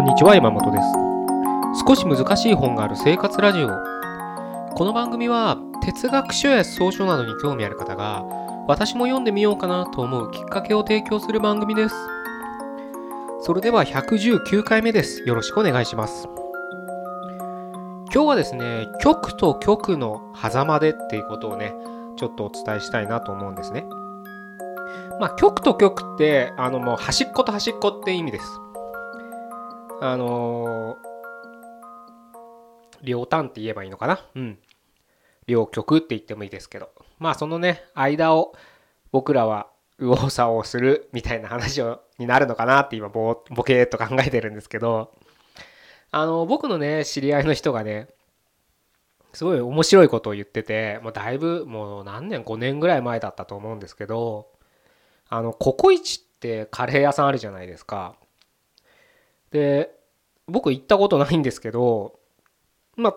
[0.00, 1.84] こんにちは山本です。
[1.86, 3.68] 少し難しい本がある生活ラジオ。
[4.74, 8.24] この番組は哲学書や草書などに興味ある方が
[8.66, 11.94] 私も読んでみようかなと思うきっかけを提供する番組です。
[13.42, 15.22] それでは119回目です。
[15.26, 16.30] よろしくお願いします。
[18.10, 21.74] 今日はですね極と極の狭間でっていうことをね
[22.16, 23.84] ちょっとお伝えしたいなと思うんですね。
[25.20, 28.60] まあ極と極ってあのもう端っこと端っこって意味です。
[30.00, 30.96] あの、
[33.02, 34.24] 両端って言えばいいのかな？
[34.34, 34.58] うん。
[35.46, 36.90] 両極って言ってもいいですけど。
[37.18, 38.54] まあそのね間を
[39.12, 39.68] 僕らは
[39.98, 45.12] 右往左往するみたいな話をになるのかなって今ボボケーっと考えてるんですけど。
[46.12, 48.08] あの僕のね知り合いの人がね
[49.32, 54.48] すごい面白いことを言っててもうだいぶもう何年5年ぐらい前だったと思うんですけど
[55.28, 58.16] あのココイチってカレー屋さんあるじゃないですか。
[59.52, 59.94] で
[60.50, 62.18] 僕行ったことないんですけど
[62.96, 63.16] まあ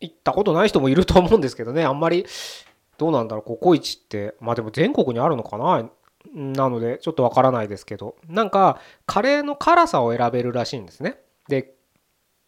[0.00, 1.84] 行ったことない人もいると思うんですけどね。
[1.84, 2.26] あんまり
[2.98, 3.44] どうなんだろう。
[3.44, 5.88] ココイチってまあでも全国にあるのかな？
[6.34, 8.16] なのでちょっとわからないですけど。
[8.28, 11.18] なんかカレーの辛さを選べるらしいんですね。
[11.48, 11.74] で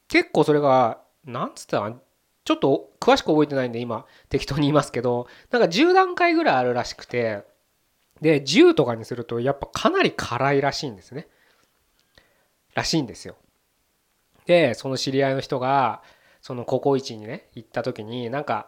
[0.08, 1.94] 結構それがなんつったら
[2.44, 7.44] ちょっと詳しく覚えてないんで今適当に言いますけどなんか10段階ぐらいあるらしくて
[8.22, 11.28] で10とかにするとやっぱかなり辛いらしいんですね。
[12.74, 13.36] らしいんですよ。
[14.48, 16.02] でその知り合いの人が
[16.40, 18.66] そのココイチにね行った時になんか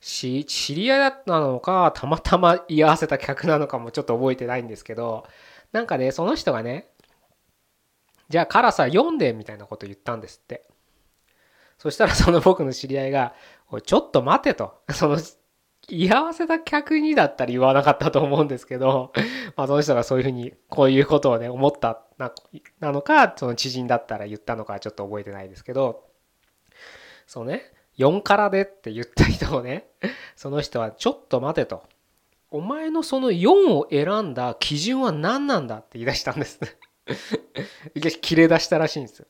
[0.00, 5.26] 知り合いだったのかたまたま居合わせた客なのかもちょっと覚えてないんですけど
[5.72, 6.90] なんかねその人がね
[8.28, 10.64] じゃあ辛さ読んでみたいなこと言ったんですって。
[11.78, 13.34] そしたらその僕の知り合いが
[13.72, 14.82] 「おいちょっと待て」と。
[14.92, 15.16] その
[15.90, 19.12] 居合わせた客にだったら言わなかったと思うんですけど、
[19.56, 22.32] まあ、その人がそういうふうにこういうことをね思ったな
[22.78, 26.04] なのかその知人だったら言ったのかちょっと覚えてないですけど
[27.26, 29.88] そうね4からでって言った人をね
[30.36, 31.82] その人はちょっと待てと。
[32.52, 36.58] お前のその4を選んだ基準は何なんだって言い出したんです。
[38.20, 39.26] 切れ出したらしいんですよ。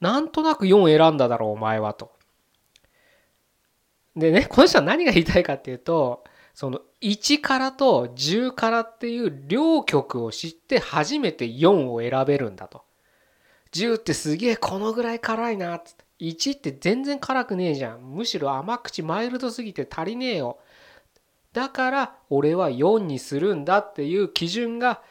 [0.00, 2.13] なんとなく4選んだだろうお前はと。
[4.16, 12.84] でね この人は何が言いたいかっていうとその1からと10からっていう両極を知って初めて4を選べるんだと。
[13.72, 16.04] 10ってすげえこのぐらい辛いなっって。
[16.20, 18.00] 1って全然辛くねえじゃん。
[18.00, 20.58] むしろ甘口マイルドすぎて足りねえよ。
[21.52, 25.02] だから俺は4にするんだっていう基準が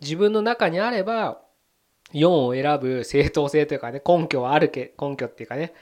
[0.00, 1.40] 自分の中にあれば
[2.12, 5.74] 4を選ぶ正当性というかね根拠はあるけ根拠っていうかね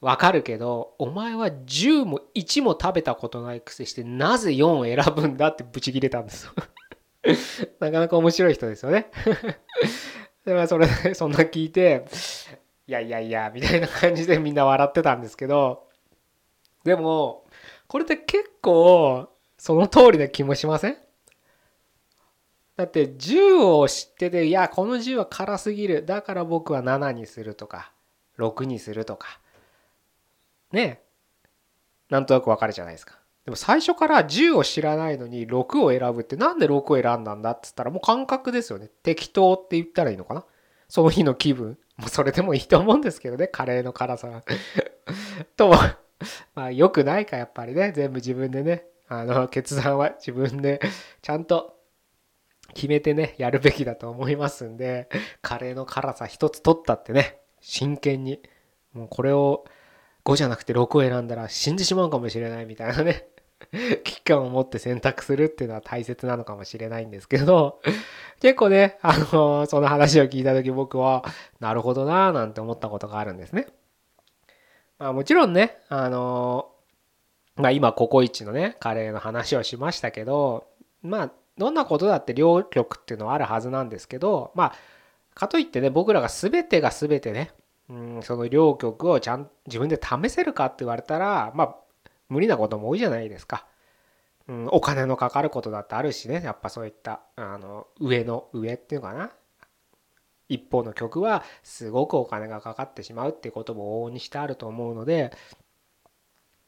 [0.00, 6.52] わかるけどお前は10も1も食べたことないくせしてなぜ4を選ぶんだってブチギレたんですよ。
[7.80, 9.10] なかなか面白い人ですよね。
[10.46, 12.06] でまあそれそんな聞いて
[12.86, 15.86] いやいやいやみたいな感じでみんな笑ってたんですけど
[16.82, 17.44] でも
[17.86, 19.28] これって結構
[19.58, 20.96] その通りな気もしません？
[22.76, 26.06] だって10を知ってていやこの10は辛すぎる。
[26.06, 27.92] だから僕は7にするとか
[28.38, 29.38] 6にするとか
[30.72, 31.02] ね
[32.08, 33.18] なんとなくわかるじゃないですか。
[33.44, 38.90] でも最初から10を知らないのに6を選ぶってなんで6を選んだんだっつったらもう感覚ですよね。
[39.02, 40.44] 適当って言ったらいいのかな
[40.88, 41.78] その日の気分。
[41.96, 43.46] もうそれでもいいと思うんですけどね。
[43.46, 44.42] カレーの辛さ。
[45.56, 45.70] と、
[46.54, 47.92] まあ良くないかやっぱりね。
[47.92, 48.86] 全部自分でね。
[49.08, 50.80] あの決断は自分で
[51.20, 51.80] ちゃんと
[52.74, 55.08] 決めてね、やるべきだと思いますんで、
[55.42, 58.40] カレーの辛さ一つ取ったってね、真剣に、
[58.92, 59.64] もうこれを
[60.24, 63.26] 5じゃなくて6を選んだら死んでしまうかもしれないみたいなね
[63.70, 67.80] 危機感を持って選択するっていうのは大切なのかもしれないんですけど
[68.40, 71.24] 結構ね、あのその話を聞いた時僕は、
[71.60, 73.66] なるほどなぁなんて思ったことがあるんですね。
[74.98, 76.70] まあもちろんね、あの
[77.56, 80.66] まあ今ココイチのね、カレーの話をしましたけど、
[81.02, 84.74] まあどんなことだって両極っていうのはあるはずなんですけど、まあ
[85.34, 87.50] かといってね、僕らが全てが全てね、
[87.90, 91.76] うんその両極をちゃん自分で試せるかって言われたらまあ
[92.28, 93.66] 無理なことも多いじゃないですか。
[94.48, 99.30] うん、お金のかかることだってあるしねやっぱそういったあの上の上っていうかな
[100.48, 105.32] 一方の曲はすごくお金がかかってしまうっていうことも往々にしてあると思うので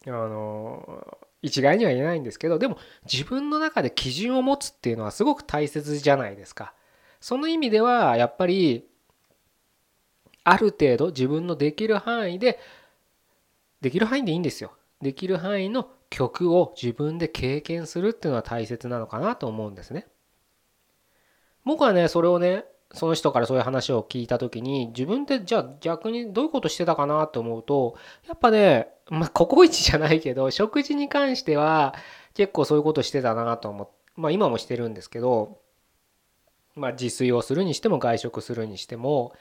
[0.07, 2.79] あの一概には言えないんですけどでも
[3.11, 6.75] 自分の中で基準を持つっていうのはすごく大切じゃないですか。
[7.21, 8.85] その意味ではやっぱり
[10.45, 12.59] ある程度自分のできる範囲で
[13.81, 14.73] できる範囲でいいんですよ。
[15.01, 20.07] できる範囲の曲を自分で経験するっていうのは大切なのかなと思うんですね。
[21.65, 27.97] 僕はねそれをねその人からそういう話を聞いた時に自分でじゃあ逆にどういうことしてたかなと思うと
[28.29, 31.95] やっぱねまあココイチじゃないけど食事に関しては
[32.35, 35.59] 結構そういうことしてたなと思ってまあ今もしてるんですけど
[36.75, 39.33] まあ自炊をするにしても外食するにしても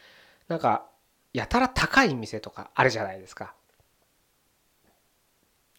[0.47, 0.85] なんか
[1.33, 3.53] やたら高い店とかあるじゃないですか。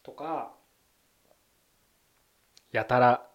[0.03, 0.53] とか
[2.73, 3.27] やたら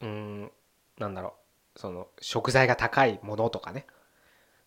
[0.00, 0.52] うん
[0.98, 1.34] なんだろ
[1.76, 1.78] う。
[1.78, 3.86] その食材が高いものとかね。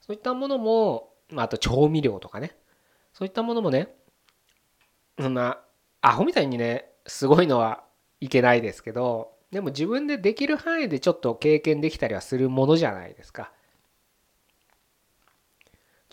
[0.02, 2.58] そういったものもあと調味料とかね。
[3.14, 3.96] そういったものもね
[5.20, 5.60] そんな
[6.02, 7.84] アホみたいにねすごいのは
[8.20, 13.52] いけないですけどでも自分でできる範囲でちょっと経験できたりはするものじゃないですか。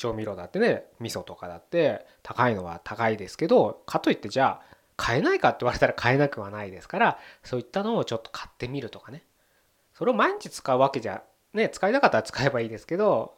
[0.03, 9.25] 調味料だってね味噌とかだって高いのは高いですけどかといってじゃあ買えないかって言われたら買えなくはないですからそういったのをちょっと買ってみるとかね。
[9.95, 11.23] それを毎日使うわけじゃ
[11.55, 13.35] ね使いたかったら使えばいいですけど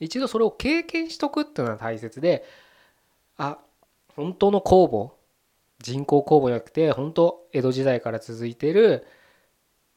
[0.00, 2.44] 一度それを経験しとくっていうのは大切で
[3.38, 3.58] あ
[4.16, 5.14] 本当の酵母
[5.78, 9.06] 人工酵母じゃなくて本当江戸時代から続いてる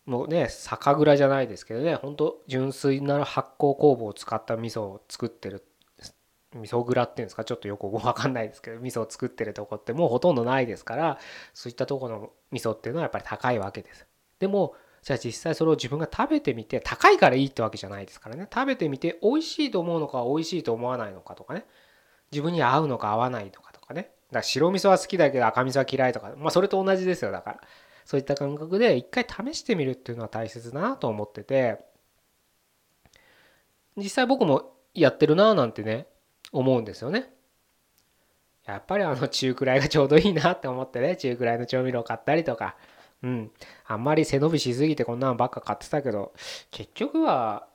[0.06, 5.64] もうね酒蔵じゃないですけどね本当純粋な発酵酵母を使った味噌を作ってる
[6.56, 7.44] 味噌蔵っていうんですか？
[7.44, 11.20] ちょっとよく分かんないですけど味噌を作ってるとこってもうほとんどないですから
[11.54, 14.06] そういったとこの味噌っていうのはやっぱり高いわけです。
[14.40, 18.48] でもじゃあ実際それを自分が食べてみて高いからいいってわけじゃないですからね。
[18.54, 21.66] 食べてみて美味しいと思うのか美味しいと思わないのかとかね。
[22.32, 24.02] 自分に合うのか合わないのかとかね。
[24.02, 27.62] だから白味噌は好きだけど赤味噌は嫌いとかまあそれと同じですよだから。
[28.06, 31.86] そういった感覚で一回試してみるっていうのは大切だなと思ってて。
[33.96, 36.08] 実際僕もやってるななんてね
[36.54, 37.30] 思うんですよね
[38.66, 42.78] やっぱりあの中くらいがちょうどいいなって思ってね中くらいの調味料を買ったりとか
[43.24, 43.52] うん。
[43.88, 46.34] あんまり背伸びしすぎてこんなのばっか買ってたけど、
[46.72, 47.68] 結局は、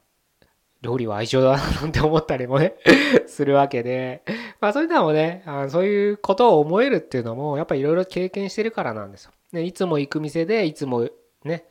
[0.81, 2.77] 料理は愛情だななんて思ったりもね
[3.27, 4.23] するわけで、
[4.61, 9.33] まあそういうのもね、あそういうことを思えるっていうのも、やっぱりいろいろ経験してるからなんですよ。
[9.53, 11.09] ね、いつも行く店で、いつも
[11.45, 11.65] ね、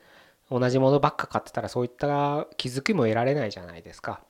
[0.50, 4.20] 同じものばっか買ってたらそういった気づきも得られないじゃないですか。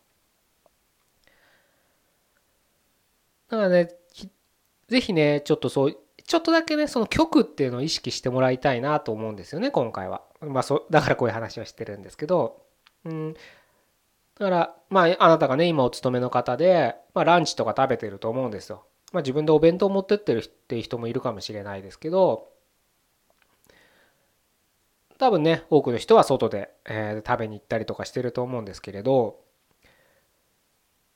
[3.49, 3.89] だからね、
[4.89, 5.99] ぜひね、ちょっとそう
[6.29, 10.23] ちょっとだけねその曲っていうのを意識してもらいたいなと思うんですよね今回は。
[10.43, 12.63] まあそうだからこういう話をしてるんですけど、
[13.07, 13.39] うん、だ
[14.39, 18.85] からまああなたがね今お勤めの方で、まあ、ランチとか食べてると思うんですよ。
[19.11, 22.51] まあ、自分でお弁当持ってってるっていう人もいるかもしれないですけど
[25.17, 29.41] 多分ね多くの人は外で、えー、食べに行ったりとかしてると思うんですけれど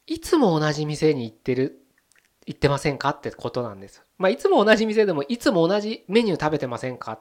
[0.06, 1.81] いつも同じ店に行ってる
[2.46, 4.02] 行ってませんかってことなんです。
[4.18, 7.20] まあ、いつも同じ店でも、いつも同じメニュー食べてませんか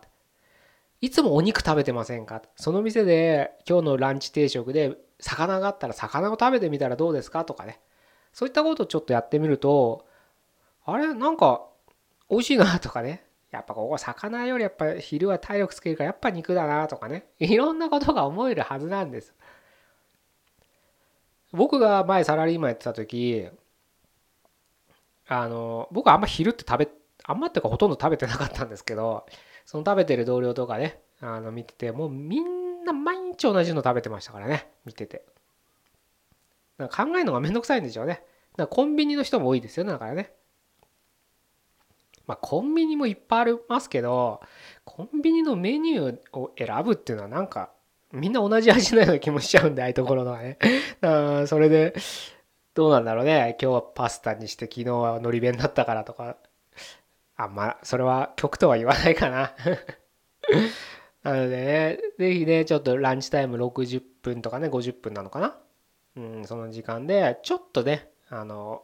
[1.01, 7.79] いつもお肉食べてませんかその店で今日のランチ定食で魚があったら魚を食べてみたらどうですかとかね。
[8.33, 10.05] そういったことをちょっとやってみると、
[10.85, 11.65] あれなんか
[12.29, 13.23] 美味しいなとかね。
[13.51, 17.25] やっぱここ魚よりやっぱ昼は体力つけるからやっぱ肉だなとかね。
[17.39, 19.33] いろんなことが思えるはずなんです。
[21.51, 23.49] 僕が前サラリーマンやってた時
[25.33, 26.89] あの僕はあんま昼って食べ
[27.23, 29.25] あんまっていうかほとんど食べてなかったんですけど
[29.65, 35.23] その食べてる同僚とかねあの見ててもうみんな毎日同じの食べてましたからね見てて。
[36.77, 38.23] なんか考えるのがめんどくさいんでしょうね。
[38.57, 40.33] だかコンビニの人も多いですよねだからね。
[42.27, 44.41] まあコンビニもいっぱいありますけど
[44.83, 47.71] コンビニのメニューを選ぶっていうのはなんか
[48.11, 50.57] みんな同じ味のような気もしちゃうんでああいうところのはね。
[51.47, 51.93] それで
[52.73, 53.57] どうなんだろうね。
[53.61, 56.37] 今日はパスタにして昨日はのり弁だったからとか。
[57.35, 59.53] あんまそれは曲とは言わないかな。
[61.23, 65.57] なのでね是非ねちょっとランチタイム60分とかね50分なのかな。
[66.15, 68.83] うんその時間でちょっとねあの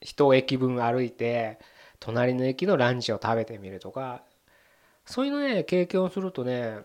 [0.00, 1.58] 一駅分歩いて
[2.00, 4.22] 隣の駅のランチを食べてみるとか。
[5.06, 6.80] そういうのね経験をするとね、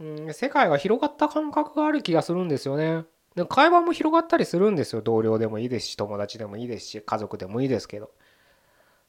[0.00, 3.04] うん、世界が広がった感覚がある気がするんですよね。
[3.34, 5.02] で会話も広がったりするんですよ。
[5.02, 8.10] 同僚でもいいですし友達でもいいですし家族でもいいですけど。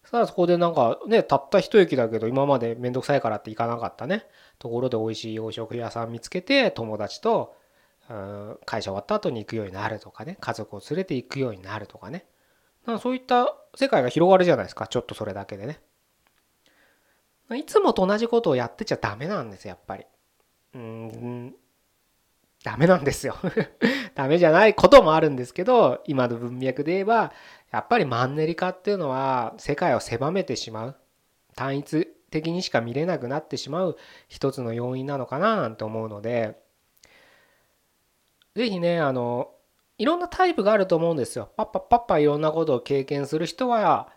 [0.03, 4.25] さあそこでなんかねたった一駅だけど今まで面倒くさいからって行かなかったね。
[4.60, 7.55] ところで美味しい洋食屋さん見つけて友達と
[8.65, 10.38] 会社終わった後に行くようになるとかね。
[10.39, 12.25] 家族を連れて行くようになるとかね。
[12.86, 14.88] かそういった世界が広がるじゃないですか。
[14.88, 15.82] ちょっとそれだけでね。
[17.55, 20.05] いつもと同じことをやってちゃダメなんですやっぱり。
[20.74, 21.55] うん
[22.65, 23.36] ダメなんですよ。
[24.15, 27.31] ダメじゃないこともあるんですけど今の文脈で言えば
[27.72, 30.95] やっぱりマンネリ化っていうのは世界を狭めてしまう。
[31.55, 36.60] 単一的にしか見れなくなってしまう一つの要因なのかななんて思うので。
[38.55, 39.51] ぜひねあの
[40.00, 41.51] いろんなタイプがあると思うんですよ。
[41.55, 44.10] パッパッパッパいろんなことを経験する人は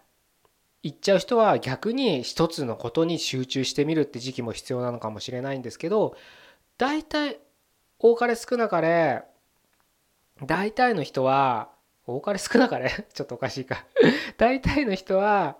[0.83, 6.17] 行っちゃう人は逆に一つのことに集中してみるって時期も必要なのかもしれないんですけど
[6.79, 7.41] 大体
[7.99, 9.25] 多かれ少なかれ
[10.45, 11.71] 大体の人は
[12.07, 12.91] 多かれ少なかれ？
[13.13, 13.85] ちょっとおかしいか。
[14.39, 15.57] 大体の人は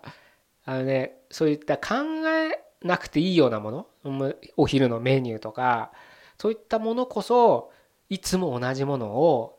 [0.65, 1.95] あのねそういった考
[2.29, 4.35] えなくていいようなもの？
[4.57, 5.93] お昼のメニューとか
[6.39, 7.73] そういったものこそ
[8.09, 9.59] いつも同じものを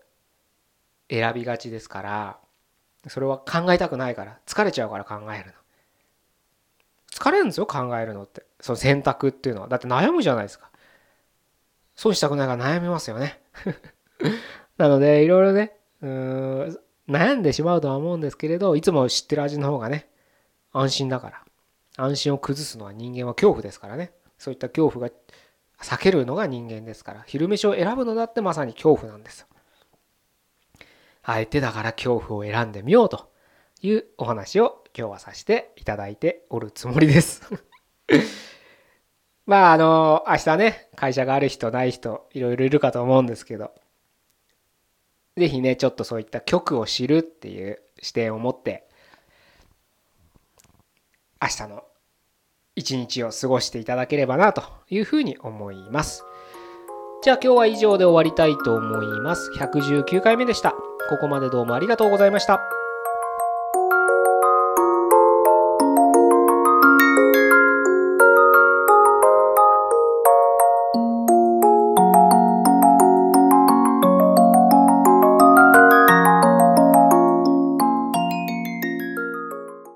[1.09, 2.39] 選びがちですから
[3.07, 5.53] それは考えたくないから疲れちゃうから考えるの。
[7.12, 8.45] 疲れるんですよ考えるのって。
[8.62, 9.67] その選択っていうのは。
[9.67, 10.68] だって悩むじゃないですか。
[12.00, 13.41] 損したくないから悩みますよね。
[14.77, 16.79] なのでいろいろねうん
[17.10, 20.10] 悩んでしまうとは思うんですけれどいつも知ってる味の方がね
[20.72, 21.44] 安心だから
[21.98, 24.13] 安心を崩すのは人間は恐怖ですからね。
[24.38, 25.13] そういった恐怖が
[25.82, 29.46] 避けるのが人間ですから昼飯を選ぶのだってまさに恐怖なんです。
[31.22, 33.29] あえてだから恐怖を選んでみようと
[33.82, 37.41] いうお話を今日はさせていただいておるつもりです。
[39.50, 43.72] まああの明日ね会社がある人ない人いろいろいるかと思うんですけど
[45.38, 48.88] 是非ねちょっとそういった局を知るっていう視点を持って
[51.41, 51.84] 明日の
[52.75, 56.24] 一日を過ごしていただければなというふうに思います。
[57.24, 59.51] じゃあ今日は以上で終わりたいと思います。
[59.58, 60.72] 119回目でした。
[61.10, 62.78] ここまでどうもありがとうございました。